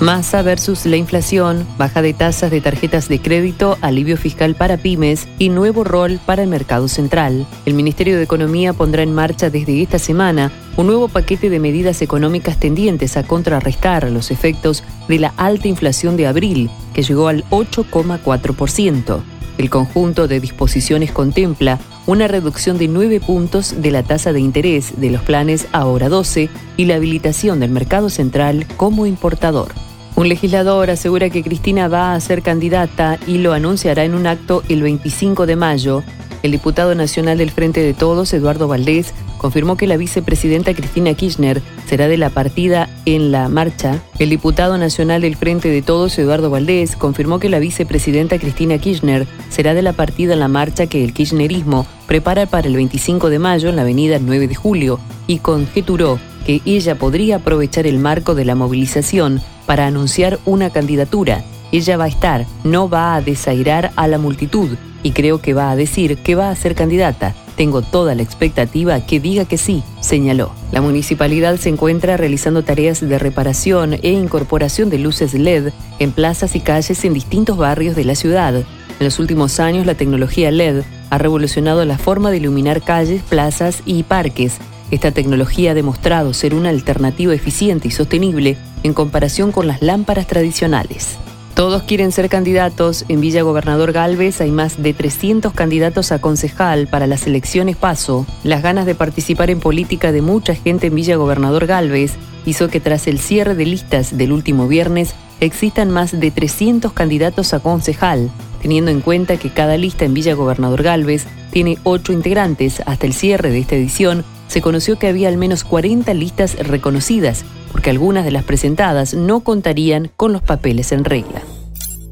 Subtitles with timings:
[0.00, 5.26] Masa versus la inflación, baja de tasas de tarjetas de crédito, alivio fiscal para pymes
[5.38, 7.46] y nuevo rol para el mercado central.
[7.64, 12.02] El Ministerio de Economía pondrá en marcha desde esta semana un nuevo paquete de medidas
[12.02, 17.44] económicas tendientes a contrarrestar los efectos de la alta inflación de abril, que llegó al
[17.48, 19.22] 8,4%.
[19.56, 25.00] El conjunto de disposiciones contempla una reducción de 9 puntos de la tasa de interés
[25.00, 29.85] de los planes ahora 12 y la habilitación del mercado central como importador.
[30.16, 34.62] Un legislador asegura que Cristina va a ser candidata y lo anunciará en un acto
[34.70, 36.02] el 25 de mayo.
[36.42, 41.60] El diputado nacional del Frente de Todos, Eduardo Valdés, confirmó que la vicepresidenta Cristina Kirchner
[41.86, 44.00] será de la partida en la marcha.
[44.18, 49.26] El diputado nacional del Frente de Todos, Eduardo Valdés, confirmó que la vicepresidenta Cristina Kirchner
[49.50, 53.38] será de la partida en la marcha que el kirchnerismo prepara para el 25 de
[53.38, 58.36] mayo en la avenida 9 de julio y conjeturó que ella podría aprovechar el marco
[58.36, 61.44] de la movilización para anunciar una candidatura.
[61.72, 65.72] Ella va a estar, no va a desairar a la multitud y creo que va
[65.72, 67.34] a decir que va a ser candidata.
[67.56, 70.52] Tengo toda la expectativa que diga que sí, señaló.
[70.70, 76.54] La municipalidad se encuentra realizando tareas de reparación e incorporación de luces LED en plazas
[76.54, 78.54] y calles en distintos barrios de la ciudad.
[78.54, 83.82] En los últimos años la tecnología LED ha revolucionado la forma de iluminar calles, plazas
[83.84, 84.60] y parques.
[84.90, 90.26] Esta tecnología ha demostrado ser una alternativa eficiente y sostenible en comparación con las lámparas
[90.26, 91.18] tradicionales.
[91.54, 93.06] Todos quieren ser candidatos.
[93.08, 98.26] En Villa Gobernador Galvez hay más de 300 candidatos a concejal para las elecciones PASO.
[98.44, 102.12] Las ganas de participar en política de mucha gente en Villa Gobernador Galvez
[102.44, 107.54] hizo que tras el cierre de listas del último viernes existan más de 300 candidatos
[107.54, 108.30] a concejal,
[108.66, 112.82] teniendo en cuenta que cada lista en Villa Gobernador Galvez tiene 8 integrantes.
[112.84, 117.44] Hasta el cierre de esta edición se conoció que había al menos 40 listas reconocidas,
[117.70, 121.42] porque algunas de las presentadas no contarían con los papeles en regla.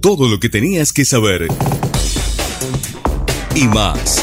[0.00, 1.48] Todo lo que tenías que saber
[3.56, 4.22] y más.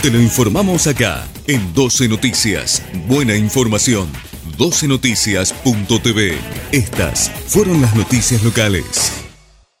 [0.00, 2.80] Te lo informamos acá en 12 Noticias.
[3.08, 4.06] Buena información.
[4.56, 6.36] 12noticias.tv.
[6.70, 9.27] Estas fueron las noticias locales.